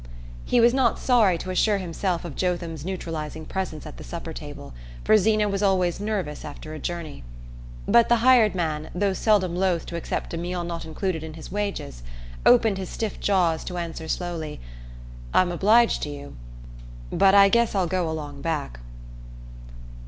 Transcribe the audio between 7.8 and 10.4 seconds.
But the hired man, though seldom loth to accept a